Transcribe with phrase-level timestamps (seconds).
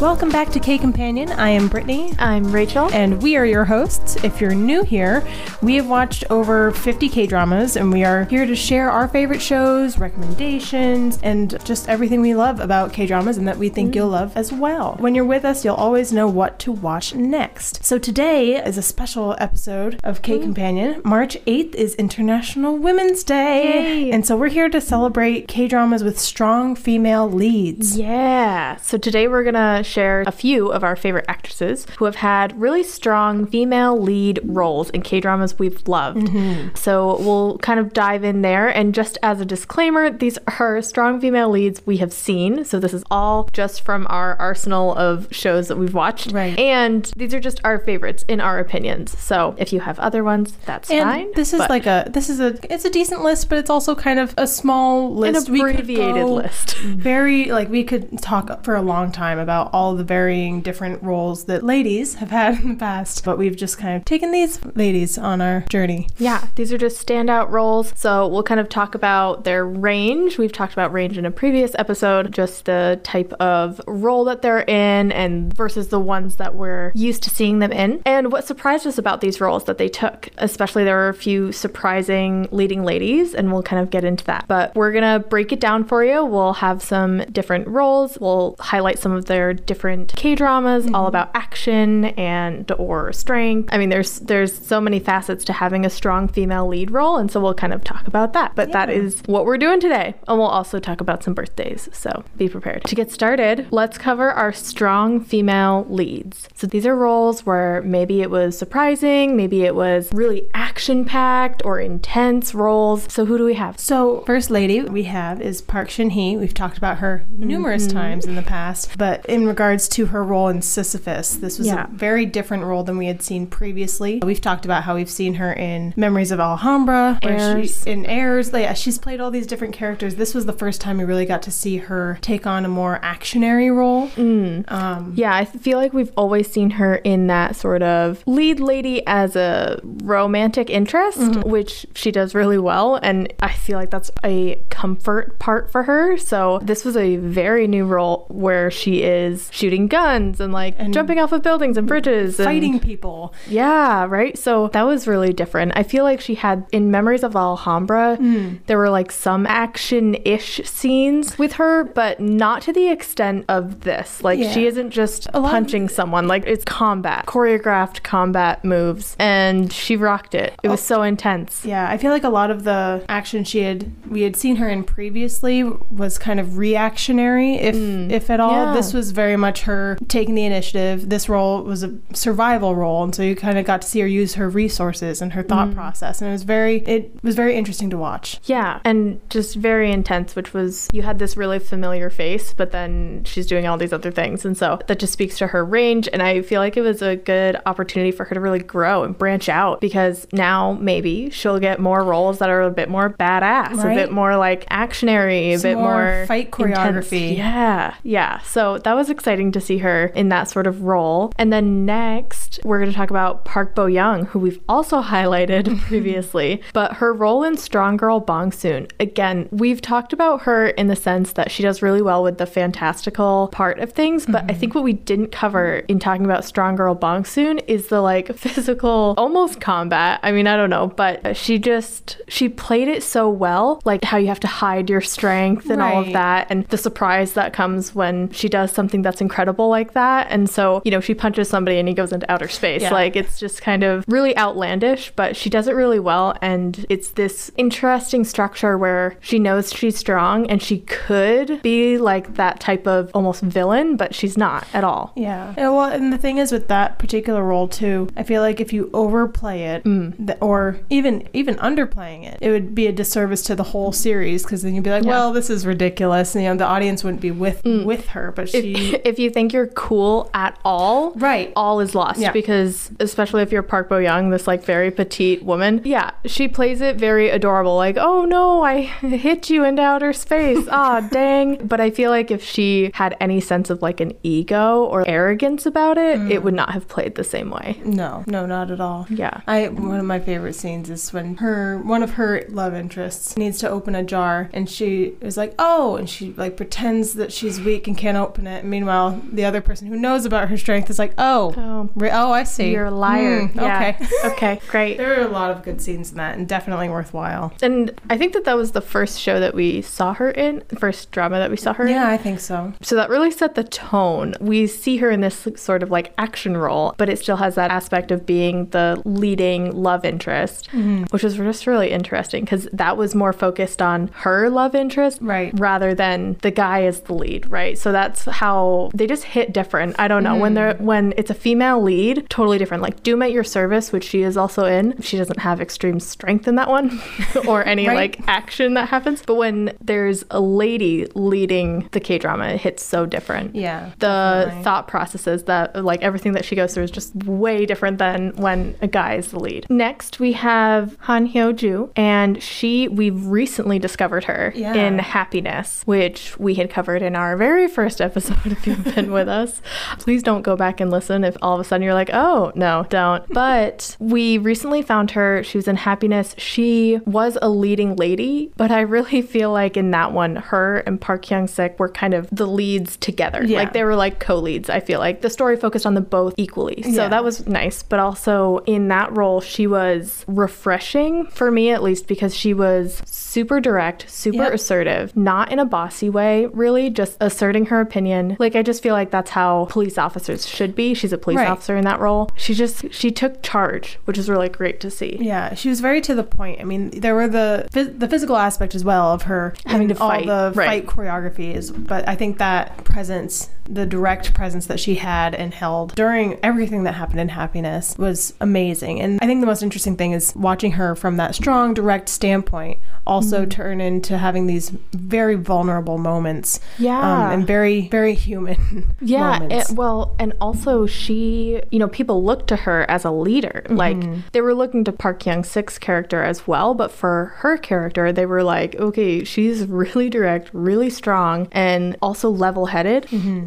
[0.00, 1.32] Welcome back to K Companion.
[1.32, 2.12] I am Brittany.
[2.18, 2.90] I'm Rachel.
[2.92, 4.16] And we are your hosts.
[4.22, 5.26] If you're new here,
[5.62, 9.40] we have watched over 50 K dramas and we are here to share our favorite
[9.40, 13.94] shows, recommendations, and just everything we love about K dramas and that we think mm.
[13.94, 14.96] you'll love as well.
[14.98, 17.82] When you're with us, you'll always know what to watch next.
[17.82, 20.42] So today is a special episode of K mm.
[20.42, 21.00] Companion.
[21.06, 23.64] March 8th is International Women's Day.
[23.64, 24.10] Yay.
[24.10, 27.96] And so we're here to celebrate K dramas with strong female leads.
[27.96, 28.76] Yeah.
[28.76, 32.58] So today we're going to share a few of our favorite actresses who have had
[32.60, 36.26] really strong female lead roles in K dramas we've loved.
[36.26, 36.74] Mm-hmm.
[36.74, 38.68] So we'll kind of dive in there.
[38.68, 42.64] And just as a disclaimer, these are strong female leads we have seen.
[42.64, 46.32] So this is all just from our arsenal of shows that we've watched.
[46.32, 46.58] Right.
[46.58, 49.18] And these are just our favorites in our opinions.
[49.18, 51.32] So if you have other ones, that's and fine.
[51.34, 54.18] This is like a this is a it's a decent list, but it's also kind
[54.18, 55.48] of a small list.
[55.48, 56.76] An abbreviated list.
[57.06, 61.44] very like we could talk for a long time about all the varying different roles
[61.44, 65.18] that ladies have had in the past, but we've just kind of taken these ladies
[65.18, 66.08] on our journey.
[66.16, 67.92] Yeah, these are just standout roles.
[67.94, 70.38] So we'll kind of talk about their range.
[70.38, 74.62] We've talked about range in a previous episode, just the type of role that they're
[74.62, 78.00] in and versus the ones that we're used to seeing them in.
[78.06, 81.52] And what surprised us about these roles that they took, especially there were a few
[81.52, 84.46] surprising leading ladies, and we'll kind of get into that.
[84.48, 86.24] But we're gonna break it down for you.
[86.24, 88.16] We'll have some different roles.
[88.18, 90.94] We'll highlight some of their different K dramas, mm-hmm.
[90.94, 93.68] all about action and or strength.
[93.72, 97.30] I mean, there's there's so many facets to having a strong female lead role, and
[97.30, 98.54] so we'll kind of talk about that.
[98.54, 98.86] But yeah.
[98.86, 101.88] that is what we're doing today, and we'll also talk about some birthdays.
[101.92, 102.84] So be prepared.
[102.84, 106.48] To get started, let's cover our strong female leads.
[106.54, 111.62] So these are roles where maybe it was surprising, maybe it was really action packed
[111.64, 113.10] or intense roles.
[113.12, 113.78] So who do we have?
[113.78, 116.36] So first lady we have is Park Shin Hye.
[116.38, 117.96] We've talked about her numerous mm-hmm.
[117.96, 121.84] times in the past, but in regards to her role in Sisyphus, this was yeah.
[121.84, 124.20] a very different role than we had seen previously.
[124.22, 127.84] We've talked about how we've seen her in Memories of Alhambra, Heirs.
[127.84, 128.50] She, in Heirs.
[128.52, 130.16] Yeah, she's played all these different characters.
[130.16, 133.00] This was the first time we really got to see her take on a more
[133.02, 134.08] actionary role.
[134.08, 134.70] Mm.
[134.70, 139.06] Um, yeah, I feel like we've always seen her in that sort of lead lady
[139.06, 141.48] as a romantic interest, mm-hmm.
[141.48, 146.18] which she does really well, and I feel like that's a comfort part for her.
[146.18, 150.92] So this was a very new role where she is shooting guns and like and
[150.92, 153.34] jumping off of buildings and bridges, fighting and, people.
[153.48, 154.36] Yeah, right.
[154.38, 155.72] So that was really different.
[155.76, 158.58] I feel like she had in Memories of Alhambra, mm.
[158.66, 164.22] there were like some action-ish scenes with her, but not to the extent of this.
[164.22, 164.52] Like yeah.
[164.52, 166.28] she isn't just punching someone.
[166.28, 170.54] Like it's combat, choreographed combat moves, and she rocked it.
[170.62, 170.96] It was oh.
[170.96, 171.64] so intense.
[171.64, 174.68] Yeah, I feel like a lot of the action she had we had seen her
[174.68, 178.10] in previously was kind of reactionary, if mm.
[178.10, 178.66] if at all.
[178.66, 178.74] Yeah.
[178.74, 181.08] This was very much her taking the initiative.
[181.08, 184.06] This role was a survival role, and so you kind of got to see her
[184.06, 185.74] use her resources and her thought mm.
[185.74, 188.40] process, and it was very it was very interesting to watch.
[188.44, 193.24] Yeah, and just very intense, which was you had this really familiar face, but then
[193.24, 196.08] she's doing all these other things, and so that just speaks to her range.
[196.12, 199.16] And I feel like it was a good opportunity for her to really grow and
[199.16, 203.74] branch out because now maybe she'll get more roles that are a bit more badass,
[203.76, 203.92] right?
[203.92, 207.30] a bit more like actionary, a bit more, more, fight choreography.
[207.30, 207.38] Intense.
[207.38, 208.38] Yeah, yeah.
[208.40, 211.32] So that was exciting to see her in that sort of role.
[211.36, 215.80] And then next, we're going to talk about Park Bo Young, who we've also highlighted
[215.88, 218.86] previously, but her role in Strong Girl Bong Soon.
[219.00, 222.46] Again, we've talked about her in the sense that she does really well with the
[222.46, 224.50] fantastical part of things, but mm-hmm.
[224.52, 228.00] I think what we didn't cover in talking about Strong Girl Bong Soon is the
[228.00, 230.20] like physical, almost combat.
[230.22, 234.18] I mean, I don't know, but she just, she played it so well, like how
[234.18, 235.94] you have to hide your strength and right.
[235.94, 239.92] all of that, and the surprise that comes when she does something that's incredible like
[239.92, 240.26] that.
[240.30, 242.82] And so, you know, she punches somebody and he goes into outer space.
[242.82, 242.92] Yeah.
[242.92, 246.34] Like it's just kind of really outlandish, but she does it really well.
[246.42, 252.34] And it's this interesting structure where she knows she's strong and she could be like
[252.34, 255.12] that type of almost villain, but she's not at all.
[255.14, 255.54] Yeah.
[255.56, 258.72] yeah well, and the thing is with that particular role too, I feel like if
[258.72, 260.16] you overplay it mm.
[260.26, 264.42] th- or even even underplaying it, it would be a disservice to the whole series
[264.42, 265.10] because then you'd be like, yeah.
[265.10, 267.84] well, this is ridiculous, and you know the audience wouldn't be with mm.
[267.84, 268.32] with her.
[268.32, 272.32] But she, if, you think you're cool at all, right, all is lost yeah.
[272.32, 276.80] because especially if you're Park Bo Young, this like very petite woman, yeah, she plays
[276.80, 277.76] it very adorable.
[277.76, 280.66] Like, oh no, I hit you into outer space.
[280.78, 281.66] Ah, dang.
[281.66, 285.64] But I feel like if she had any sense of like an ego or arrogance
[285.64, 286.30] about it, mm.
[286.30, 287.80] it would not have played the same way.
[287.82, 289.06] No, no, not at all.
[289.08, 289.40] Yeah.
[289.46, 293.58] I one of my favorite scenes is when her one of her love interests needs
[293.60, 297.60] to open a jar and she is like, "Oh," and she like pretends that she's
[297.60, 298.64] weak and can't open it.
[298.64, 301.90] Meanwhile, meanwhile, the other person who knows about her strength is like, oh, Oh.
[301.94, 302.70] re- oh, I see.
[302.70, 303.42] You're a liar.
[303.48, 303.94] Mm, yeah.
[303.98, 304.06] Okay.
[304.32, 304.96] okay, great.
[304.96, 307.52] there are a lot of good scenes in that, and definitely worthwhile.
[307.62, 311.10] And I think that that was the first show that we saw her in, first
[311.10, 311.90] drama that we saw her in.
[311.90, 312.72] Yeah, I think so.
[312.80, 314.34] So that really set the tone.
[314.40, 317.70] We see her in this sort of like action role, but it still has that
[317.70, 320.68] aspect of being the leading love interest,
[321.10, 325.52] which was just really interesting because that was more focused on her love interest Right.
[325.58, 327.76] rather than the guy as the lead, right?
[327.78, 329.96] So that's how they just hit different.
[329.98, 330.36] I don't know.
[330.36, 330.78] When mm-hmm.
[330.78, 332.82] they're when it's a female lead, totally different.
[332.82, 335.00] Like Doom at Your Service, which she is also in.
[335.00, 337.00] She doesn't have extreme strength in that one
[337.48, 337.96] or any Right.
[337.96, 339.22] like action that happens.
[339.26, 343.54] But when there's a lady leading the K drama, it hits so different.
[343.54, 343.90] Yeah.
[343.98, 344.64] The definitely.
[344.64, 348.76] thought processes that, like everything that she goes through, is just way different than when
[348.80, 349.66] a guy is the lead.
[349.70, 354.74] Next, we have Han Hyo Ju, and she, we've recently discovered her Yeah.
[354.74, 358.36] in Happiness, which we had covered in our very first episode.
[358.46, 359.60] If you've been with us,
[359.98, 362.86] please don't go back and listen if all of a sudden you're like, oh, no,
[362.90, 363.24] don't.
[363.36, 365.42] But we recently found her.
[365.44, 366.34] She was in Happiness.
[366.38, 371.00] She was a leading lady, but I really feel like in that one, her and
[371.00, 373.44] Park Hyung Sik were kind of the leads together.
[373.44, 373.58] Yeah.
[373.58, 374.68] Like they were like co-leads.
[374.70, 377.08] I feel like the story focused on them both equally, so Yeah.
[377.08, 377.82] that was nice.
[377.82, 383.02] But also in that role, she was refreshing for me at least because she was
[383.04, 384.54] super direct, super Yep.
[384.54, 388.36] assertive, not in a bossy way, really, just asserting her opinion.
[388.40, 390.94] Like I just feel like that's how police officers should be.
[390.94, 391.48] She's a police Right.
[391.48, 392.30] officer in that role.
[392.36, 395.18] She just she took charge, which is really great to see.
[395.20, 396.60] Yeah, she was very to the point.
[396.60, 399.94] I mean, there were the the physical aspect as well of her Having in to
[399.96, 400.66] fight, all the right.
[400.66, 405.94] fight choreographies, but I think that presence, the direct presence that she had and held
[405.94, 409.00] during everything that happened in Happiness was amazing.
[409.00, 412.78] And I think the most interesting thing is watching her from that strong, direct standpoint
[413.06, 413.50] also Mm-hmm.
[413.50, 416.58] turn into having these very vulnerable moments.
[416.78, 416.98] Yeah.
[416.98, 418.92] um, and very very human.
[419.00, 423.64] Yeah, well, and also she, you know, people look to her as a leader.
[423.68, 423.96] Like
[424.32, 428.26] they were looking to Park Hyung Sik's character as well, but for her character, they
[428.26, 433.06] were like, okay, she's really direct, really strong, and also level-headed.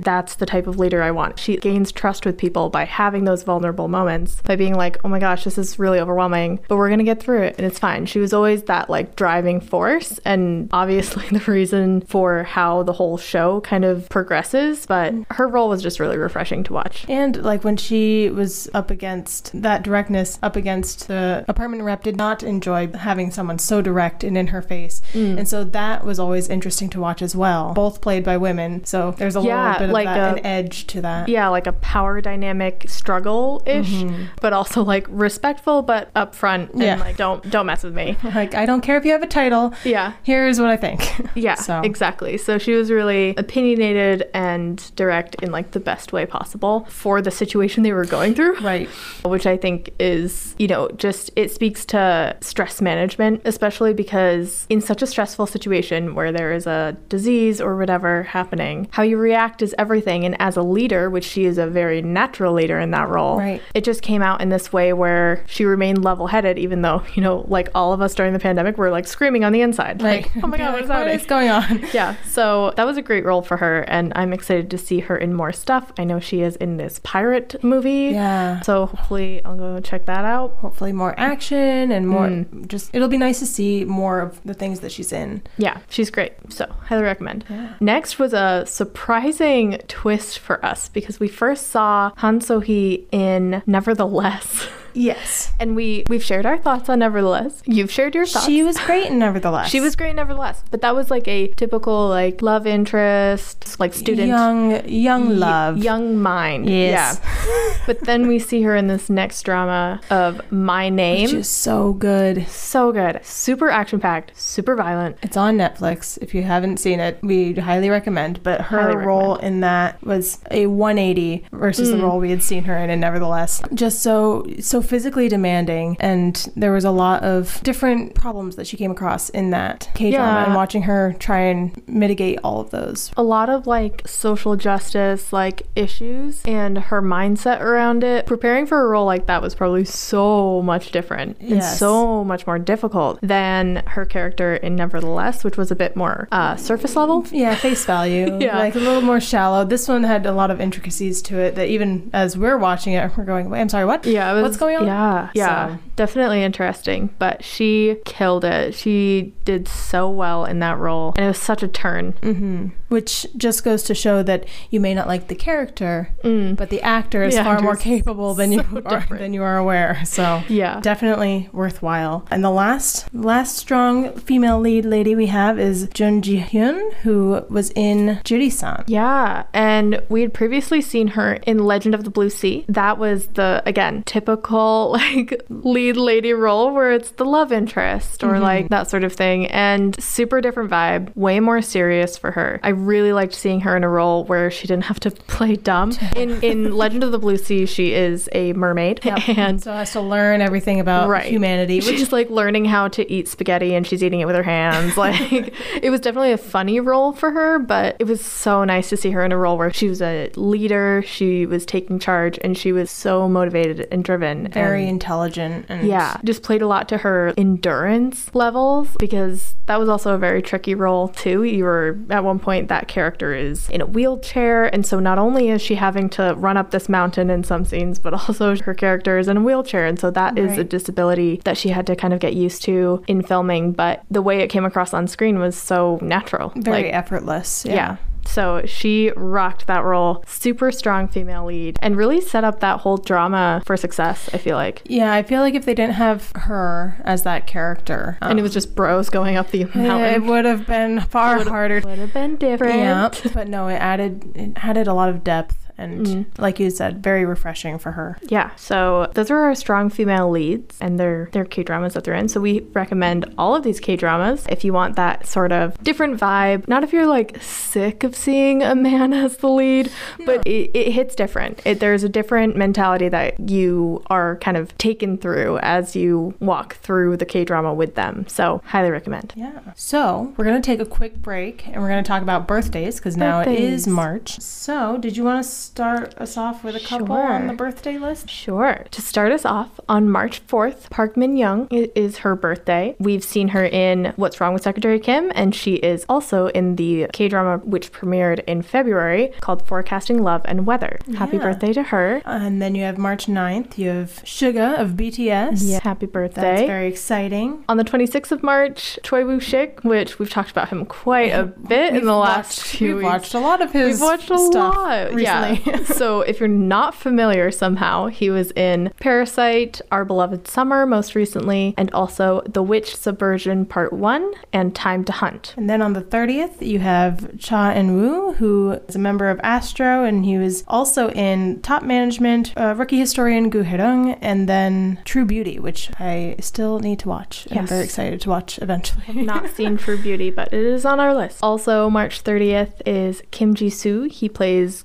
[0.10, 1.38] That's the type of leader I want.
[1.38, 5.20] She gains trust with people by having those vulnerable moments, by being like, oh my
[5.20, 8.08] gosh, this is really overwhelming, but we're gonna get through it, and it's fine.
[8.08, 13.20] She was always that like driving force, and obviously the reason for how the whole
[13.20, 17.06] show kind of progresses, but her role was just really refreshing to watch.
[17.08, 22.18] And like when she was up against that directness, up against the apartment rep, did
[22.18, 25.04] not enjoy having someone so direct and in her face.
[25.14, 25.38] Mm.
[25.38, 27.76] And so that was always interesting to watch as well.
[27.76, 30.46] Both played by women, so there's a Yeah, little bit of like that, a- an
[30.46, 31.30] edge to that.
[31.30, 34.26] Yeah, like a power dynamic struggle ish, mm-hmm.
[34.42, 36.96] but also like respectful but upfront and Yeah.
[36.98, 38.18] like don't don't mess with me.
[38.40, 39.74] Like I don't care if you have a title.
[39.84, 40.14] Yeah.
[40.24, 41.00] Here's what I think.
[41.36, 42.38] Yeah, So exactly.
[42.38, 47.32] So she was really opinionated and direct in like the best way possible for the
[47.32, 48.60] situation they were going through.
[48.60, 48.88] right.
[49.26, 54.82] which I think is, you know, just it speaks to stress management, especially because in
[54.82, 59.62] such a stressful situation where there is a disease or whatever happening, how you react
[59.62, 59.89] is everything.
[59.90, 63.62] And as a leader, which she is a very natural leader in that role, Right.
[63.74, 67.22] it just came out in this way where she remained level headed, even though, you
[67.24, 70.02] know, like all of us during the pandemic were like screaming on the inside.
[70.02, 70.24] Right.
[70.34, 71.20] Like, oh my God, what's what happening?
[71.20, 71.84] is going on?
[71.94, 75.18] yeah, so that was a great role for her, and I'm excited to see her
[75.18, 75.92] in more stuff.
[75.98, 78.12] I know she is in this pirate movie.
[78.14, 78.62] Yeah.
[78.62, 80.54] So hopefully I'll go check that out.
[80.62, 82.68] Hopefully more action and more Mm.
[82.68, 85.42] just it'll be nice to see more of the things that she's in.
[85.58, 86.34] Yeah, she's great.
[86.50, 87.46] So highly recommend.
[87.50, 87.74] Yeah.
[87.80, 93.64] Next was a surprising twist for us because we first saw Han So Hee in
[93.66, 94.68] Nevertheless.
[94.94, 95.52] Yes.
[95.60, 97.62] And we we've shared our thoughts on Nevertheless.
[97.66, 98.46] You've shared your thoughts.
[98.46, 99.70] She was great in Nevertheless.
[99.70, 104.28] She was great nevertheless, but that was like a typical like love interest, like student
[104.28, 105.78] young young y- love.
[105.78, 106.70] young mind.
[106.70, 107.20] Yes.
[107.24, 107.74] Yeah.
[107.86, 111.24] but then we see her in this next drama of My Name.
[111.26, 112.48] Which is so good.
[112.48, 113.20] so good.
[113.26, 115.18] Super action packed, super violent.
[115.22, 116.18] It's on Netflix.
[116.22, 118.42] If you haven't seen it, we highly recommend.
[118.44, 121.92] But her Highly role in that was a 180 versus Mm.
[121.98, 125.98] the role we had seen her in, and nevertheless, just so so physically demanding.
[126.00, 130.12] And there was a lot of different problems that she came across in that K
[130.12, 130.46] drama, Yeah.
[130.46, 133.12] and watching her try and mitigate all of those.
[133.18, 138.26] A lot of like social justice like issues and her mindset around it.
[138.26, 142.60] Preparing for a role like that was probably so much different and so much more
[142.60, 147.26] difficult than her character in Nevertheless, which was a bit more uh, surface level.
[147.32, 148.28] Yeah, face value.
[148.40, 148.58] Yeah.
[148.58, 149.66] Like a little more shallow.
[149.66, 153.12] This one had a lot of intricacies to it that even as we're watching it,
[153.18, 154.06] we're going, wait, I'm sorry, what?
[154.06, 157.10] Yeah, was, What's going Yeah, yeah, So- definitely interesting.
[157.20, 158.74] But she killed it.
[158.76, 162.14] She did so well in that role, and it was such a turn.
[162.22, 162.68] Mm-hmm.
[162.90, 166.56] Which just goes to show that you may not like the character, mm.
[166.56, 170.04] but the actor is The far more capable than you are, than you are aware.
[170.06, 170.80] So Yeah.
[170.82, 172.26] definitely worthwhile.
[172.30, 177.46] And the last last strong female lead lady we have is Jun Ji Hyun, who
[177.50, 178.84] was in Jiri-san.
[178.88, 182.66] Yeah, and we had previously seen her in Legend of the Blue Sea.
[182.68, 188.34] That was the again typical like lead lady role where it's the love interest or
[188.34, 188.44] mm-hmm.
[188.44, 192.60] like that sort of thing, and super different vibe, way more serious for her.
[192.64, 195.92] I really liked seeing her in a role where she didn't have to play dumb.
[196.16, 200.02] In in Legend of the Blue Sea, she is a mermaid, and so has to
[200.02, 201.26] learn everything about right.
[201.26, 204.44] humanity, which she's like learning how to eat spaghetti and she's eating it with her
[204.44, 204.98] hands.
[204.98, 208.98] Like it was definitely a funny role for her but it was so nice to
[208.98, 212.58] see her in a role where she was a leader she was taking charge and
[212.58, 216.90] she was so motivated and driven very and intelligent and yeah just played a lot
[216.90, 221.44] to her endurance levels because that was also a very tricky role too.
[221.44, 224.74] You were at one point that character is in a wheelchair.
[224.74, 228.00] And so not only is she having to run up this mountain in some scenes
[228.00, 229.86] but also her character is in a wheelchair.
[229.86, 233.04] And so that is a disability that she had to kind of get used to
[233.08, 233.74] in filming.
[233.74, 236.54] But the way it came across on screen was so natural.
[236.56, 237.66] Very like effortless.
[237.66, 237.98] yeah.
[238.30, 242.98] So she rocked that role, super strong female lead, and really set up that whole
[242.98, 244.82] drama for success, I feel like.
[244.86, 248.52] Yeah, I feel like if they didn't have her as that character, and it was
[248.52, 251.82] um, just bros going up the mountain, it would have been far Would- harder.
[251.84, 252.76] Would have been different.
[252.76, 256.26] Yeah, but no, it added it added a lot of depth and, Mm.
[256.38, 258.18] like you said, very refreshing for her.
[258.28, 262.14] Yeah, so those are our strong female leads and their their K dramas that they're
[262.14, 262.28] in.
[262.28, 266.20] So we recommend all of these K dramas if you want that sort of different
[266.20, 266.68] vibe.
[266.68, 269.90] Not if you're like sick of seeing a man as the lead,
[270.26, 271.62] but it, it hits different.
[271.66, 276.76] It, there's a different mentality that you are kind of taken through as you walk
[276.78, 278.26] through the K drama with them.
[278.28, 279.34] So highly recommend.
[279.36, 279.60] Yeah.
[279.76, 283.40] So we're gonna take a quick break and we're gonna talk about birthdays because now
[283.42, 284.40] it is March.
[284.40, 287.34] So did you want to start us off with a couple Sure.
[287.34, 288.30] on the birthday list?
[288.30, 288.86] Sure.
[288.92, 292.96] To start us off, on March 4th, Park Min Young i- is her birthday.
[293.00, 297.08] We've seen her in What's Wrong with Secretary Kim, and she is also in the
[297.14, 301.00] K drama which premiered in February called Forecasting Love and Weather.
[301.18, 302.22] Happy birthday to her.
[302.26, 305.80] And then you have March 9th, you have Suga of BTS.
[305.84, 306.42] Happy birthday.
[306.42, 307.64] That's very exciting.
[307.70, 311.44] on the 26th of March, Choi Woo Shik, which we've talked about him quite a
[311.68, 313.06] bit in the last watched- few we've weeks.
[313.06, 315.24] watched a lot of his We've watched a stuff lot recently.
[315.24, 315.59] Yeah.
[315.86, 321.74] so if you're not familiar somehow, he was in Parasite, Our Beloved Summer most recently,
[321.78, 325.54] and also The Witch Subversion Part 1 and Time to Hunt.
[325.58, 329.40] And then on the 30th, you have Cha Eun Woo, who is a member of
[329.44, 335.00] Astro, and he was also in Top Management, uh, Rookie Historian Goo Hae-ryung, and then
[335.06, 337.46] True Beauty, which I still need to watch.
[337.50, 339.24] and I'm very excited to watch eventually.
[339.24, 341.40] Not seen True Beauty, but it is on our list.
[341.42, 344.04] Also, March 30th is Kim Ji Soo.
[344.04, 344.84] He plays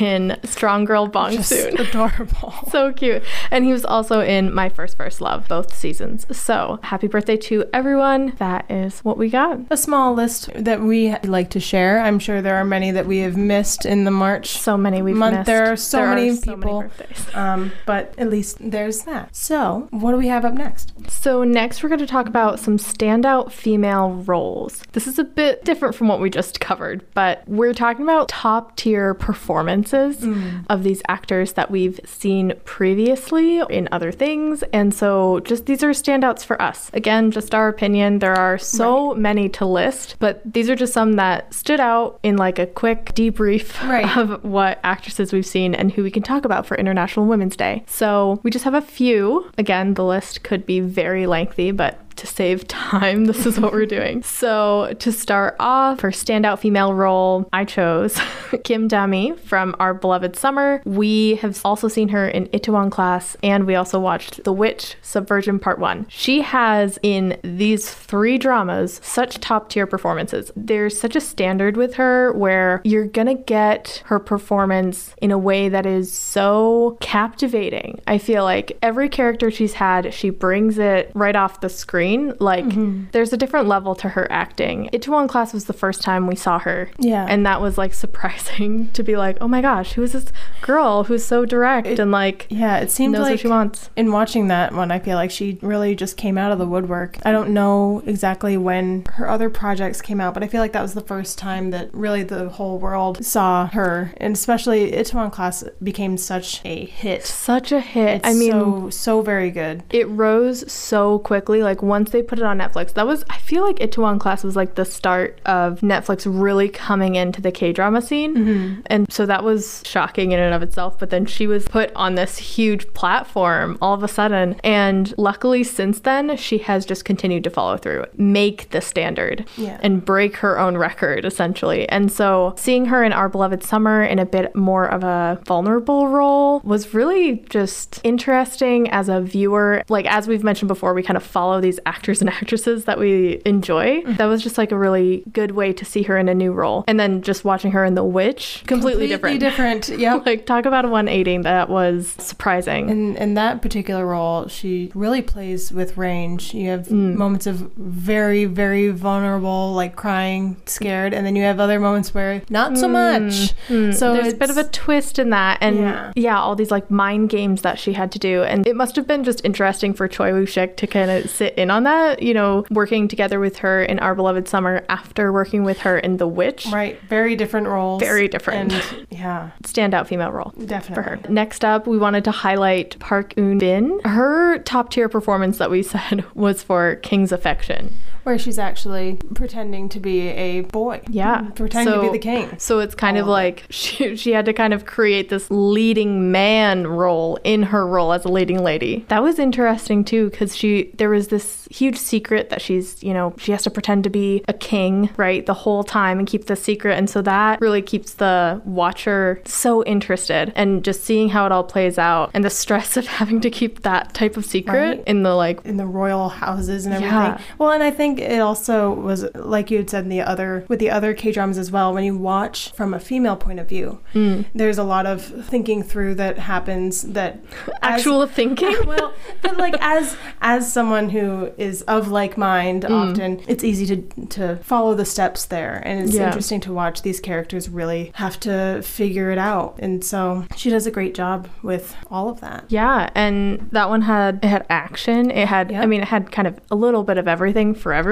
[0.00, 1.76] In Strong Girl Bong Just Soon.
[1.80, 2.52] adorable.
[2.70, 3.22] so cute.
[3.50, 6.26] And he was also in My First First Love, both seasons.
[6.36, 8.34] So happy birthday to everyone.
[8.38, 9.58] That is what we got.
[9.70, 12.00] A small list that we like to share.
[12.00, 15.16] I'm sure there are many that we have missed in the March So many we've
[15.16, 15.36] month.
[15.36, 15.46] missed.
[15.46, 16.80] There are so There many so people.
[16.82, 17.34] birthdays.
[17.34, 19.34] um, but at least there's that.
[19.34, 20.92] So, what do we have up next?
[21.10, 24.82] So next we're going to talk about some standout female roles.
[24.92, 28.76] This is a bit different from what we just covered, but we're talking about top
[28.76, 29.14] tier
[29.56, 30.64] performances mm.
[30.68, 34.62] of these actors that we've seen previously in other things.
[34.72, 36.90] And so just these are standouts for us.
[36.92, 38.18] Again, just our opinion.
[38.18, 42.36] There are so many to list, but these are just some that stood out in
[42.36, 44.16] like a quick debrief Right.
[44.16, 47.84] of what actresses we've seen and who we can talk about for International Women's Day.
[47.86, 49.50] So we just have a few.
[49.56, 53.86] Again, the list could be very lengthy, but to save time, this is what we're
[53.86, 54.22] doing.
[54.36, 58.20] So to start off, for standout female role, I chose
[58.64, 60.82] Kim Dami from Our Beloved Summer.
[60.84, 65.58] We have also seen her in Itaewon Class, and we also watched The Witch Subversion
[65.58, 66.06] Part 1.
[66.10, 70.52] She has in these three dramas such top tier performances.
[70.54, 75.68] There's such a standard with her where you're gonna get her performance in a way
[75.70, 78.00] that is so captivating.
[78.06, 82.05] I feel like every character she's had, she brings it right off the screen.
[82.14, 83.04] Like mm-hmm.
[83.12, 84.88] there's a different level to her acting.
[84.92, 86.90] Itaewon Class was the first time we saw her.
[86.98, 87.26] Yeah.
[87.28, 90.26] And that was like surprising to be like, oh my gosh, who is this
[90.62, 93.90] girl who's so direct and like Yeah, it seems like what she wants?
[93.96, 97.18] in watching that one, I feel like she really just came out of the woodwork.
[97.24, 100.82] I don't know exactly when her other projects came out, but I feel like that
[100.82, 105.64] was the first time that really the whole world saw her, and especially Itaewon Class
[105.82, 107.24] became such a hit.
[107.24, 108.16] Such a hit.
[108.16, 109.82] It's I mean, so so very good.
[109.90, 111.62] it rose so quickly.
[111.62, 114.54] Like once they put it on Netflix, that was I feel like Itaewon Class was
[114.54, 118.80] like the start of Netflix really coming into the K drama scene, mm-hmm.
[118.86, 120.98] and so that was shocking in and of itself.
[120.98, 125.64] But then she was put on this huge platform all of a sudden, and luckily
[125.64, 129.78] since then she has just continued to follow through, make the standard, Yeah.
[129.82, 131.88] and break her own record essentially.
[131.88, 136.08] And so seeing her in Our Beloved Summer in a bit more of a vulnerable
[136.08, 139.82] role was really just interesting as a viewer.
[139.88, 143.40] Like as we've mentioned before, we kind of follow these actors and actresses that we
[143.46, 144.02] enjoy.
[144.02, 146.84] That was just like a really good way to see her in a new role.
[146.88, 149.40] And then just watching her in The Witch, completely, different.
[149.40, 149.88] different.
[150.06, 150.26] Yep.
[150.26, 152.88] like talk about a 180 that was surprising.
[152.90, 156.52] In in that particular role, she really plays with range.
[156.54, 157.14] You have Mm.
[157.16, 162.42] moments of very, very vulnerable, like crying, scared, and then you have other moments where
[162.50, 163.54] not so much.
[163.68, 166.12] Mm, So there's a bit of a twist in that, and Yeah.
[166.14, 166.38] yeah.
[166.40, 169.24] all these like mind games that she had to do, and it must have been
[169.24, 172.22] just interesting for Choi Woo Shik to kind of sit in on that.
[172.22, 176.16] You know, working together with her in Our Beloved Summer after working with her in
[176.16, 178.00] The Witch, right, very different roles.
[178.02, 178.72] Very different.
[178.72, 180.52] And yeah, standout female role.
[180.64, 181.20] definitely For her.
[181.28, 184.00] Next up, we wanted to highlight Park Eun Bin.
[184.04, 187.92] Her top tier performance that we said was for King's Affection.
[188.26, 191.00] Where she's actually pretending to be a boy.
[191.08, 191.42] Yeah.
[191.54, 192.58] Pretending to be the king.
[192.58, 196.32] So it's kind of of like she, she had to kind of create this leading
[196.32, 199.04] man role in her role as a leading lady.
[199.08, 203.32] That was interesting too because she there was this huge secret that she's, you know,
[203.38, 206.56] she has to pretend to be a king, right, the whole time and keep the
[206.56, 211.52] secret and so that really keeps the watcher so interested and just seeing how it
[211.52, 215.04] all plays out and the stress of having to keep that type of secret Right.
[215.06, 217.14] in the like in the royal houses and everything.
[217.14, 217.40] Yeah.
[217.58, 220.78] Well, and I think it also was like you had said in the other with
[220.78, 221.92] the other K dramas as well.
[221.94, 224.46] When you watch from a female point of view, Mm.
[224.54, 227.02] there's a lot of thinking through that happens.
[227.02, 227.40] That
[227.82, 228.76] as- actual thinking.
[228.86, 233.10] well, but like as as someone who is of like mind, Mm.
[233.10, 236.26] often it's easy to to follow the steps there, and it's Yeah.
[236.26, 239.76] interesting to watch these characters really have to figure it out.
[239.80, 242.64] And so she does a great job with all of that.
[242.68, 245.30] Yeah, and that one had it had action.
[245.30, 245.82] It had Yeah.
[245.82, 248.05] I mean it had kind of a little bit of everything for everyone.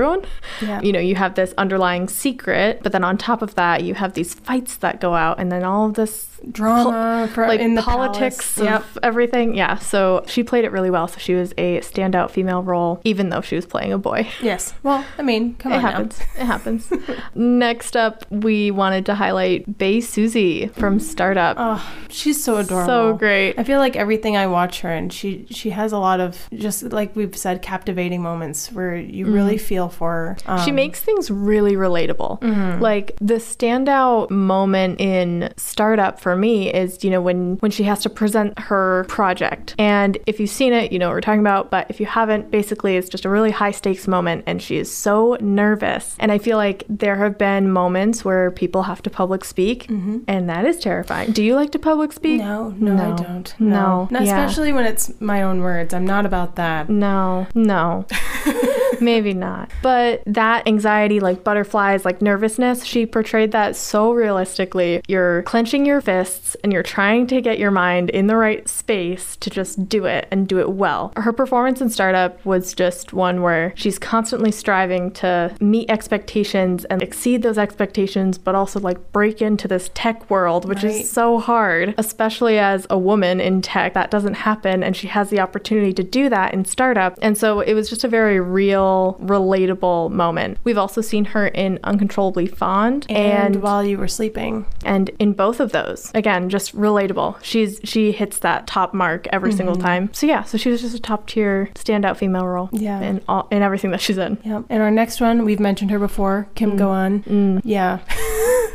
[0.61, 0.81] Yeah.
[0.81, 4.15] You know, you have this underlying secret, but then on top of that, you have
[4.15, 8.57] these fights that go out and then all of this Drama like in the politics
[8.57, 8.85] palace.
[8.85, 9.55] of everything.
[9.55, 11.09] Yeah, so she played it really well.
[11.09, 14.29] So she was a standout female role even though she was playing a boy.
[14.45, 14.75] Yes.
[14.83, 16.21] Well, I mean, come it on happens.
[16.37, 16.93] It happens.
[17.35, 21.57] Next up, we wanted to highlight Bae Suzy from Startup.
[21.59, 22.87] Oh, she's so adorable.
[22.87, 23.59] so great.
[23.59, 26.83] I feel like everything I watch her and she she has a lot of just
[26.83, 29.35] like we've said captivating moments where you mm-hmm.
[29.35, 30.59] really feel for her.
[30.65, 32.41] she Um, makes things really relatable.
[32.41, 32.81] mhm.
[32.81, 38.01] Like the standout moment in startup for me is, you know, when when she has
[38.03, 39.75] to present her project.
[39.79, 42.51] And if you've seen it, you know what we're talking about, but if you haven't,
[42.51, 46.17] basically it's just a really high stakes moment and she is so nervous.
[46.19, 50.49] And I feel like there have been moments where people have to public speak and
[50.51, 51.33] that is terrifying.
[51.33, 52.39] Do you like to public speak?
[52.41, 53.55] No, no, I don't.
[53.59, 54.09] No.
[54.11, 54.45] Not Yeah.
[54.45, 55.95] especially when it's my own words.
[55.95, 56.89] I'm not about that.
[56.89, 58.05] No, no.
[59.01, 59.71] Maybe not.
[59.83, 65.03] But that anxiety, like butterflies, like nervousness, she portrayed that so realistically.
[65.09, 69.37] You're clenching your fists and you're trying to get your mind in the right space
[69.37, 71.13] to just do it and do it well.
[71.17, 77.03] Her performance in Startup was just one where she's constantly striving to meet expectations and
[77.03, 80.93] exceed those expectations, but also like break into this tech world, which Right.
[80.95, 83.95] is so hard, especially as a woman in tech.
[83.95, 84.83] That doesn't happen.
[84.83, 87.19] And she has the opportunity to do that in startup.
[87.23, 88.84] And so it was just a very real,
[89.21, 90.59] relatable moment.
[90.65, 95.33] We've also seen her in Uncontrollably Fond And, and while you were sleeping, and in
[95.33, 100.11] both of those again just relatable she's she hits that top mark every single time
[100.13, 103.01] so yeah so she was just a top tier standout female role Yeah.
[103.01, 104.65] in all in everything that she's in Yep.
[104.69, 107.25] And our next one, we've mentioned her before, Kim Go Eun.
[107.25, 107.61] Mm.
[107.65, 107.99] Yeah.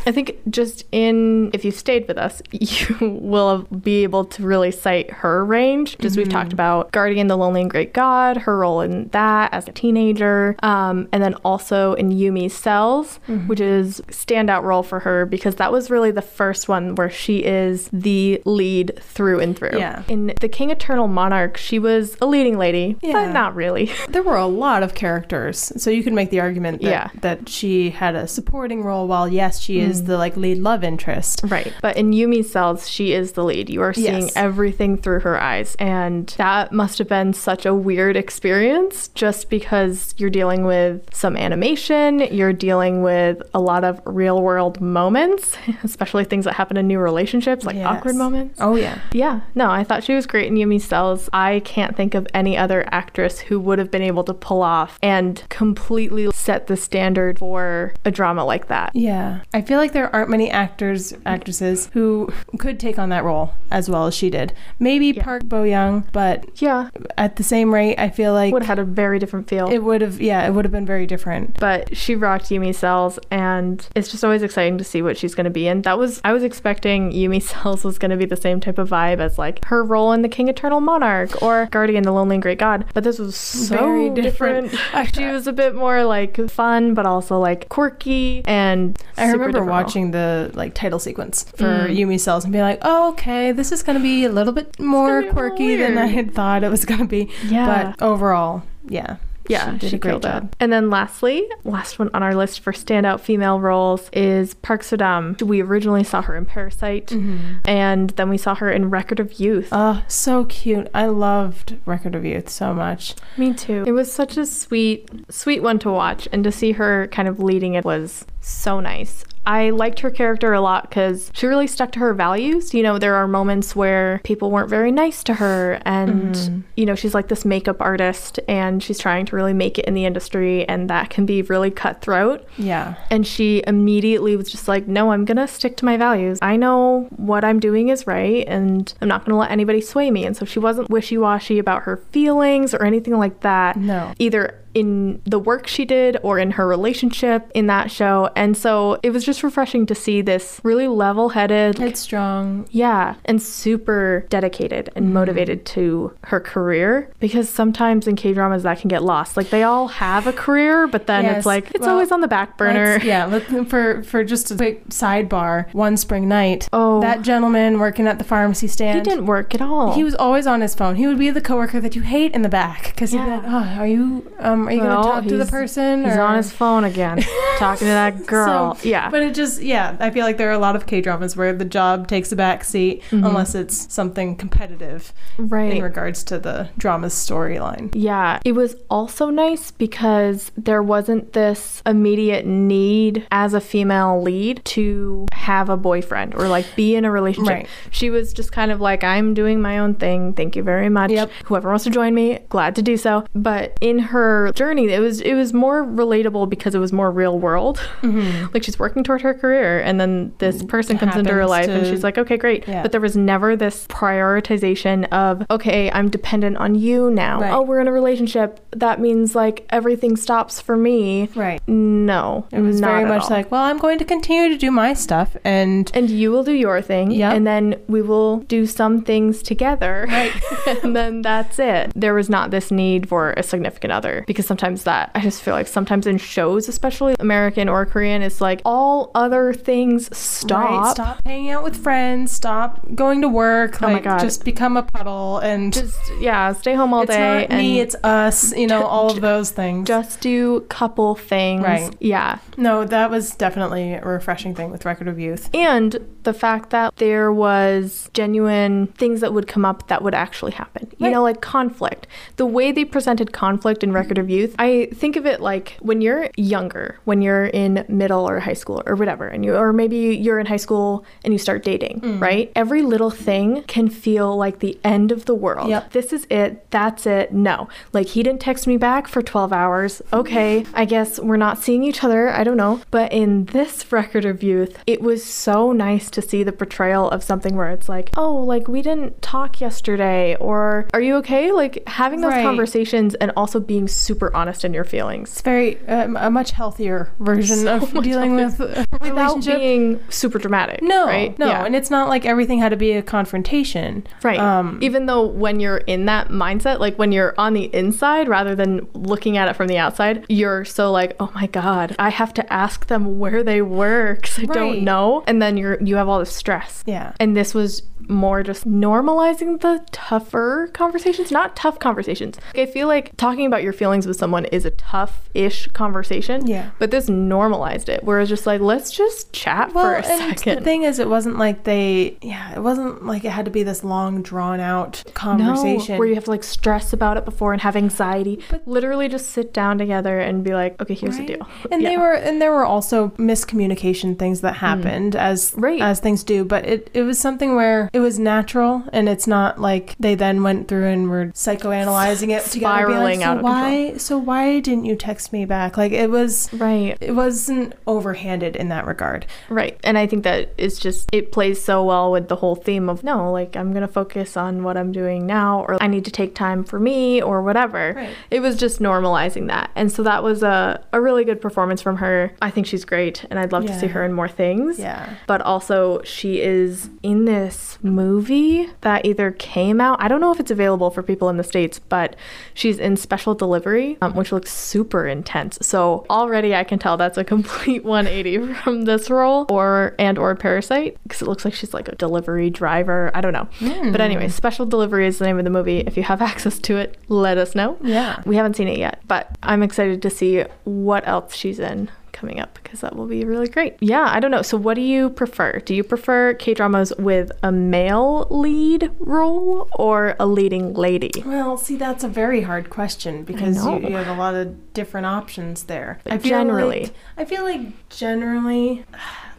[0.09, 4.71] I think just in if you've stayed with us, you will be able to really
[4.71, 5.99] cite her range.
[5.99, 9.67] Just we've talked about Guardian, the Lonely and Great God, her role in that as
[9.67, 15.27] a teenager, um, and then also in Yumi's Cells, which is standout role for her
[15.27, 19.77] because that was really the first one where she is the lead through and through.
[19.77, 20.01] Yeah.
[20.07, 23.13] In The King Eternal Monarch, she was a leading lady, Yeah.
[23.13, 23.91] but not really.
[24.09, 27.09] There were a lot of characters, so you could make the argument that, Yeah.
[27.21, 29.07] that she had a supporting role.
[29.07, 31.41] While yes, she is the like lead love interest.
[31.43, 31.73] Right.
[31.81, 33.69] But in Yumi's cells, she is the lead.
[33.69, 34.33] You are seeing Yes.
[34.35, 35.75] everything through her eyes.
[35.79, 41.35] And that must have been such a weird experience just because you're dealing with some
[41.37, 46.87] animation, you're dealing with a lot of real world moments, especially things that happen in
[46.87, 47.85] new relationships, like Yes.
[47.87, 48.59] awkward moments.
[48.61, 48.99] Oh yeah.
[49.13, 51.29] Yeah, no, I thought she was great in Yumi's cells.
[51.33, 54.97] I can't think of any other actress who would have been able to pull off
[55.01, 58.91] and completely set the standard for a drama like that.
[58.95, 59.41] Yeah.
[59.53, 63.89] I feel like there aren't many actors, actresses who could take on that role as
[63.89, 64.53] well as she did.
[64.79, 68.63] Maybe Park Bo Young, but Yeah, at the same rate, I feel like it would
[68.63, 69.67] have had a very different feel.
[69.69, 71.59] it would have, yeah, it would have been very different.
[71.59, 75.45] but she rocked Yumi Cells, and it's just always exciting to see what she's going
[75.45, 75.81] to be in.
[75.83, 78.89] That was I was expecting Yumi Cells was going to be the same type of
[78.89, 82.41] vibe as like her role in the King Eternal Monarch or Guardian, the Lonely and
[82.43, 84.71] Great God, but this was so Very different.
[84.71, 85.15] different.
[85.15, 88.97] she was a bit more like fun, but also like quirky and.
[89.17, 89.63] I remember.
[89.69, 91.95] Watching the like title sequence for Mm.
[91.97, 94.79] Yumi Cells and being like, oh, okay, this is going to be a little bit
[94.79, 97.29] more be quirky than I had thought it was going to be.
[97.47, 97.93] Yeah.
[97.95, 99.17] But overall, yeah.
[99.47, 100.43] Yeah, she did she a great job.
[100.51, 100.55] it.
[100.59, 105.41] And then lastly, last one on our list for standout female roles is Park Sodam.
[105.41, 107.55] We originally saw her in Parasite, Mm-hmm.
[107.65, 109.69] and then we saw her in Record of Youth.
[109.71, 110.87] Oh, so cute.
[110.93, 113.15] I loved Record of Youth so much.
[113.37, 113.83] Me too.
[113.87, 117.39] It was such a sweet, sweet one to watch, and to see her kind of
[117.39, 119.25] leading it was so nice.
[119.45, 122.73] I liked her character a lot because she really stuck to her values.
[122.73, 126.59] You know, there are moments where people weren't very nice to her, and, mm-hmm.
[126.75, 129.93] you know, she's like this makeup artist and she's trying to really make it in
[129.93, 132.47] the industry, and that can be really cutthroat.
[132.57, 132.95] Yeah.
[133.09, 136.39] And she immediately was just like, no, I'm going to stick to my values.
[136.41, 140.11] I know what I'm doing is right, and I'm not going to let anybody sway
[140.11, 140.25] me.
[140.25, 143.77] And so she wasn't wishy washy about her feelings or anything like that.
[143.77, 144.13] No.
[144.19, 148.29] Either in the work she did or in her relationship in that show.
[148.35, 152.67] And so it was just refreshing to see this really level headed, Headstrong.
[152.71, 158.79] yeah, and super dedicated and motivated to her career because sometimes in K dramas that
[158.79, 159.37] can get lost.
[159.37, 162.21] Like they all have a career, but then Yes, it's like it's well, always on
[162.21, 162.99] the back burner.
[163.03, 167.01] Yeah, for for just a quick sidebar, one spring night, Oh.
[167.01, 169.93] that gentleman working at the pharmacy stand, He didn't work at all.
[169.93, 170.95] He was always on his phone.
[170.95, 173.43] He would be the coworker that you hate in the back because he'd be like,
[173.45, 176.21] "Oh, are you um, are you Well, going to talk to the person?" He's or-
[176.21, 177.21] on his phone again,
[177.57, 178.75] talking to that girl.
[178.75, 179.09] So- yeah.
[179.09, 181.53] But it just, yeah, I feel like there are a lot of K dramas where
[181.53, 185.63] the job takes a back seat unless it's something competitive right?
[185.71, 185.83] in Mm-hmm.
[185.83, 187.91] regards to the drama's storyline.
[187.95, 194.61] Yeah, it was also nice because there wasn't this immediate need as a female lead
[194.65, 197.53] to have a boyfriend or like be in a relationship.
[197.53, 197.67] Right.
[197.91, 200.33] She was just kind of like, I'm doing my own thing.
[200.33, 201.11] Thank you very much.
[201.11, 201.31] Yep.
[201.45, 203.25] Whoever wants to join me, glad to do so.
[203.33, 207.37] But in her journey, it was it was more relatable because it was more real
[207.39, 207.77] world.
[208.01, 208.47] Mm-hmm.
[208.53, 211.85] like she's working toward her career, and then this person comes into her life, and
[211.87, 212.67] she's like, okay, great.
[212.67, 212.81] Yeah.
[212.81, 217.39] But there was never this prioritization of, okay, I'm dependent on you now.
[217.41, 217.51] Right.
[217.51, 218.59] Oh, we're in a relationship.
[218.71, 221.29] That means like everything stops for me.
[221.35, 221.61] Right.
[221.67, 223.29] No, It was very much all.
[223.29, 226.53] like, well, I'm going to continue to do my stuff, and and you will do
[226.53, 227.33] your thing, Yep.
[227.35, 230.31] and then we will do some things together, Right.
[230.83, 231.91] and then that's it.
[231.95, 235.53] There was not this need for a significant other because sometimes that I just feel
[235.53, 240.69] like sometimes in shows, especially American or Korean, it's like all other things stop.
[240.69, 244.19] Right, stop hanging out with friends, stop going to work, Oh my God.
[244.19, 247.95] just become a puddle, and Just yeah, stay home all it's day not me, it's
[248.03, 249.87] us, you know, all of those things.
[249.87, 251.63] just do couple things.
[251.63, 251.95] Right.
[251.99, 252.39] Yeah.
[252.57, 255.49] no, that was definitely a refreshing thing with Record of Youth.
[255.53, 260.51] And the fact that there was genuine things that would come up that would actually
[260.51, 260.87] happen.
[260.99, 261.07] Right.
[261.07, 262.07] You know, like conflict.
[262.35, 266.01] The way they presented conflict in Record of Youth, I think of it like when
[266.01, 269.97] you're younger, when you're in middle or high school or whatever, and you or maybe
[270.15, 272.21] you're in high school and you start dating, Mm.
[272.21, 272.51] right?
[272.55, 275.69] Every little thing can feel like the end of the world.
[275.69, 275.91] Yep.
[275.91, 276.69] This is it.
[276.71, 277.33] That's it.
[277.33, 277.67] No.
[277.93, 280.01] Like he didn't text me back for 12 hours.
[280.13, 282.29] Okay, I guess we're not seeing each other.
[282.29, 282.81] I don't know.
[282.91, 287.23] But in this record of youth, it was so nice to see the portrayal of
[287.23, 291.51] something where it's like, oh, like we didn't talk yesterday, or are you okay?
[291.51, 292.43] Like having those Right.
[292.43, 295.29] conversations and also being super honest in your feelings.
[295.31, 299.57] It's very um, a much healthier version So of dealing with a relationship.
[299.57, 300.81] being super dramatic.
[300.81, 301.37] no, right?
[301.39, 301.65] no, Yeah.
[301.65, 304.05] and it's not like everything had to be a confrontation.
[304.23, 304.39] Right.
[304.39, 308.55] Um, Even though when you're in that mindset, like when you're on the inside rather
[308.55, 312.33] than looking at it from the outside, you're so like, oh my god, I have
[312.35, 314.53] to ask them where they were because I Right.
[314.53, 316.83] don't know, and then you're you have all this stress.
[316.85, 317.13] Yeah.
[317.19, 322.39] And this was more just normalizing the tougher conversations, not tough conversations.
[322.55, 326.45] I feel like talking about your feelings with someone is a tough-ish conversation.
[326.45, 326.71] Yeah.
[326.79, 330.57] But this normalized it, whereas just like, let's just chat for a second.
[330.57, 333.63] the thing is, it wasn't like they, yeah, it wasn't like it had to be
[333.63, 335.95] this long, drawn out conversation.
[335.95, 338.41] No, where you have to like stress about it before and have anxiety.
[338.49, 341.27] But literally just sit down together and be like, okay, here's Right.
[341.27, 341.47] the deal.
[341.71, 345.61] And they were, and there were also miscommunication things that happened as Mm.
[345.63, 345.81] Right.
[345.81, 346.43] as things do.
[346.43, 350.43] But it it was something where it was natural, and it's not like they then
[350.43, 354.59] went through and were psychoanalyzing it together, Spiraling like, so out of why, so why
[354.59, 355.77] didn't you text me back?
[355.77, 356.97] Like it was, Right.
[357.01, 359.25] it wasn't overhanded in that regard.
[359.49, 359.79] Right.
[359.83, 363.03] And I think that it's just, it plays so well with the whole theme of
[363.03, 366.11] no, like I'm going to focus on what I'm doing now, or I need to
[366.11, 367.93] take time for me, or whatever.
[367.95, 368.15] Right.
[368.31, 369.71] It was just normalizing that.
[369.75, 372.31] And so that was a, a really good performance from her.
[372.41, 374.79] I think she's great, and I'd love to see her in more things.
[374.79, 375.15] Yeah.
[375.27, 380.39] But also, she is in this movie that either came out, I don't know if
[380.39, 382.15] it's available for people in the States, but
[382.53, 385.57] she's in Special Delivery, um, which looks super intense.
[385.61, 390.35] So already I can tell that's a complete 180 from this role or and or
[390.35, 393.11] Parasite because it looks like she's like a delivery driver.
[393.13, 393.47] I don't know.
[393.91, 395.79] But anyway, Special Delivery is the name of the movie.
[395.79, 397.77] If you have access to it, let us know.
[397.81, 398.21] Yeah.
[398.25, 402.39] We haven't seen it yet, but I'm excited to see what else she's in coming
[402.39, 403.75] up because that will be really great.
[403.79, 404.41] Yeah, I don't know.
[404.41, 405.59] So, what do you prefer?
[405.59, 411.11] Do you prefer K dramas with a male lead role or a leading lady?
[411.25, 415.05] Well, see, that's a very hard question because you, you have a lot of different
[415.05, 415.99] options there.
[416.03, 416.83] But generally.
[416.83, 418.85] like, I feel like generally,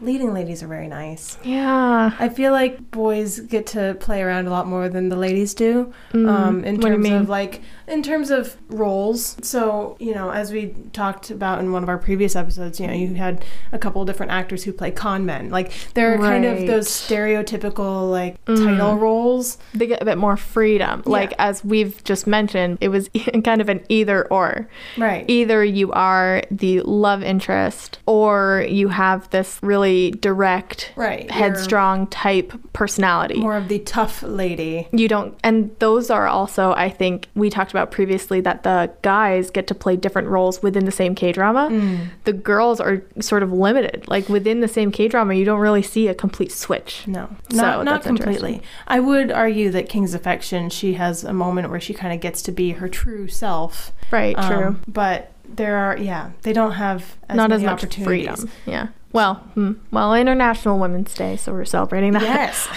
[0.01, 1.37] leading ladies are very nice.
[1.43, 2.11] Yeah.
[2.19, 5.93] I feel like boys get to play around a lot more than the ladies do.
[6.13, 9.37] Um, in Mm, terms of like, in terms of roles.
[9.41, 12.93] So you know, as we talked about in one of our previous episodes, you know,
[12.93, 15.49] you had a couple of different actors who play con men.
[15.49, 19.57] Like they're kind of those stereotypical like title roles.
[19.73, 21.03] They get a bit more freedom.
[21.05, 23.09] Like, as we've just mentioned, it was
[23.43, 24.67] kind of an either or.
[24.97, 25.25] Right.
[25.27, 32.53] Either you are the love interest or you have this really direct, Right, headstrong type
[32.73, 33.39] personality.
[33.39, 34.87] More of the tough lady.
[34.91, 39.49] you don't and those are also i think we talked about previously that the guys
[39.51, 42.07] get to play different roles within the same k-drama Mm.
[42.23, 46.07] the girls are sort of limited like within the same k-drama you don't really see
[46.07, 48.61] a complete switch No, So not, not completely.
[48.87, 52.41] I would argue that King's Affection, she has a moment where she kind of gets
[52.43, 53.91] to be her true self.
[54.11, 58.49] right Um, true But there are, yeah, they don't have as not as much freedom
[58.65, 62.67] yeah well hmm, well international women's day so we're celebrating that Yes.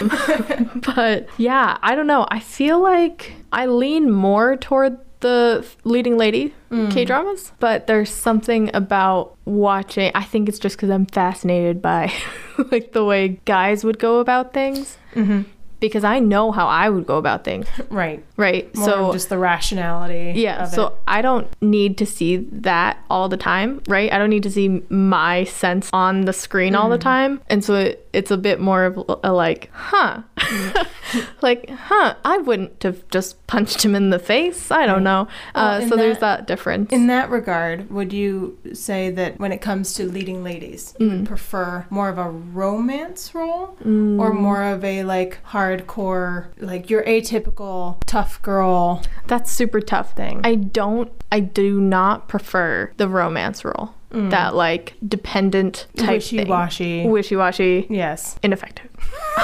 [0.96, 2.26] but yeah, I don't know.
[2.30, 6.90] I feel like I lean more toward the leading lady Mm.
[6.90, 10.10] K dramas, but there's something about watching.
[10.12, 12.12] I think it's just because I'm fascinated by
[12.72, 15.42] like the way guys would go about things hmm
[15.80, 18.24] because I know how I would go about things, Right.
[18.36, 18.74] Right?
[18.74, 20.32] More so just the rationality.
[20.40, 20.92] yeah, so it.
[21.06, 24.12] I don't need to see that all the time, right?
[24.12, 27.00] I don't need to see my sense on the screen all the Mm.
[27.00, 27.40] time.
[27.48, 30.22] And so it, it's a bit more of a like, huh.
[31.42, 34.70] like, huh, I wouldn't have just punched him in the face.
[34.70, 35.28] I don't know.
[35.54, 36.90] Uh, in so there's that- that difference.
[36.92, 41.18] In that regard, would you say that when it comes to leading ladies, you Mm.
[41.18, 47.02] would prefer more of a romance role or more of a like hardcore, like your
[47.04, 50.14] atypical tough girl That's super tough.
[50.14, 50.40] thing?
[50.44, 53.94] I don't, I do not prefer the romance role.
[54.16, 56.38] That like dependent type thing.
[56.38, 57.04] Wishy washy.
[57.08, 57.86] Wishy washy.
[57.90, 58.36] Yes.
[58.44, 58.88] ineffective.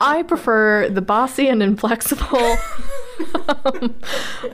[0.00, 2.38] I prefer the bossy and inflexible
[3.66, 3.94] um,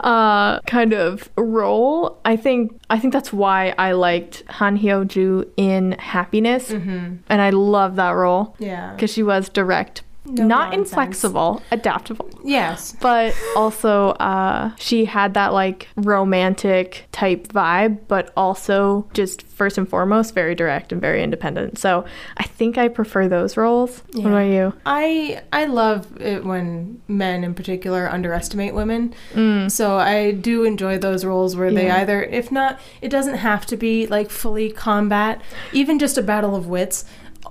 [0.01, 2.19] uh, kind of role.
[2.25, 7.17] I think I think that's why I liked Han Hyo Ju in Happiness, Mm-hmm.
[7.29, 8.93] and I love that role Yeah.
[8.95, 10.91] because she was direct, No not nonsense.
[10.91, 12.31] inflexible, adaptable.
[12.43, 12.97] Yes.
[13.01, 19.89] But also, uh, she had that like romantic type vibe, but also just first and
[19.89, 21.79] foremost very direct and very independent.
[21.79, 22.05] So
[22.39, 24.03] I think I prefer those roles.
[24.13, 24.73] What about you?
[24.87, 29.15] I I love it when men in particular underestimate women.
[29.35, 29.71] Mm.
[29.71, 33.77] So I do enjoy those roles where they either if not it doesn't have to
[33.77, 35.41] be like fully combat,
[35.73, 37.05] even just a battle of wits.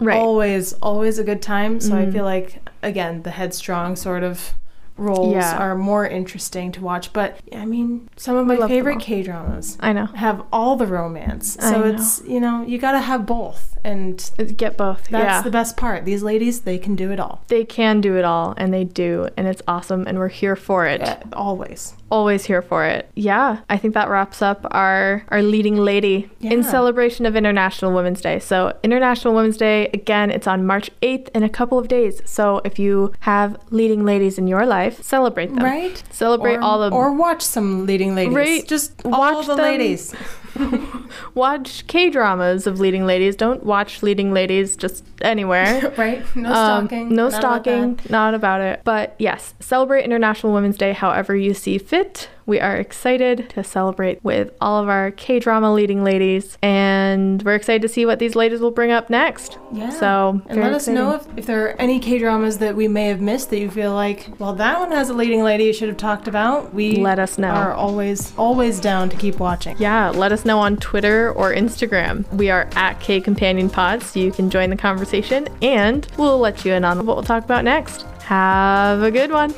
[0.03, 0.17] Right.
[0.17, 1.79] Always always a good time.
[1.79, 2.11] So I mm-hmm.
[2.11, 4.53] feel like again, the headstrong sort of
[4.95, 5.57] roles Yeah.
[5.57, 7.13] are more interesting to watch.
[7.13, 8.99] But I mean, some of my favorite.
[8.99, 10.05] K dramas I know.
[10.07, 11.57] have all the romance.
[11.59, 13.71] So it's you know, you gotta have both.
[13.85, 15.09] And Get both.
[15.09, 15.41] that's yeah.
[15.41, 16.05] the best part.
[16.05, 17.43] These ladies, they can do it all.
[17.47, 20.85] they can do it all and they do and it's awesome and we're here for
[20.85, 21.01] it.
[21.01, 21.93] Yeah, always.
[22.13, 23.09] Always here for it.
[23.15, 28.21] Yeah, I think that wraps up our our leading lady in celebration of International Women's
[28.21, 28.37] Day.
[28.37, 32.21] So, International Women's Day again, it's on March 8th in a couple of days.
[32.25, 35.63] So, if you have leading ladies in your life celebrate them.
[35.63, 36.03] Right?
[36.11, 38.35] Celebrate or, all the or watch some leading ladies.
[38.35, 38.67] Right.
[38.67, 39.65] Just all Watch the them.
[39.65, 40.13] ladies.
[41.35, 43.35] watch K dramas of leading ladies.
[43.35, 45.93] Don't watch leading ladies just anywhere.
[45.97, 46.23] right?
[46.35, 47.09] No Um, stalking.
[47.09, 47.95] no Not stalking.
[47.95, 48.09] that.
[48.09, 48.81] Not about it.
[48.83, 52.29] But yes, celebrate International Women's Day however you see fit.
[52.45, 57.55] We are excited to celebrate with all of our K drama leading ladies, and we're
[57.55, 59.57] excited to see what these ladies will bring up next.
[59.71, 59.89] Yeah.
[59.89, 63.07] So, and let us know if, if there are any K dramas that we may
[63.07, 65.89] have missed that you feel like, well, that one has a leading lady you should
[65.89, 66.73] have talked about.
[66.73, 67.49] We Let us know.
[67.49, 69.75] are always always down to keep watching.
[69.79, 72.31] Yeah, let us know on Twitter or Instagram.
[72.33, 76.65] We are at K Companion Pod, so you can join the conversation, and we'll let
[76.65, 78.03] you in on what we'll talk about next.
[78.23, 79.53] Have a good one.